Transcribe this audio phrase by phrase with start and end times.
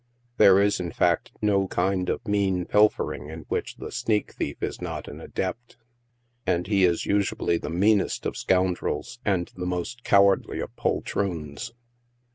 [0.37, 4.81] There is, in fact, no kind of mean pilfering in which the" sneak thief" is
[4.81, 5.77] not an adept,
[6.43, 11.73] and he is usually tbe mean est of scoundrels and the most cowardly of poltroons.